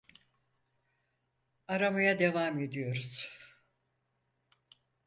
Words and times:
Aramaya 1.67 2.19
devam 2.19 2.59
ediyoruz. 2.59 3.29